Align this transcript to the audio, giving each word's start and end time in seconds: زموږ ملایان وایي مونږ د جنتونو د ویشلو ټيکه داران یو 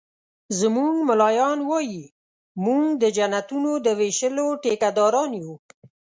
زموږ 0.59 0.93
ملایان 1.09 1.59
وایي 1.69 2.03
مونږ 2.65 2.85
د 3.03 3.03
جنتونو 3.17 3.71
د 3.85 3.87
ویشلو 3.99 4.47
ټيکه 4.63 4.89
داران 4.97 5.31
یو 5.41 5.53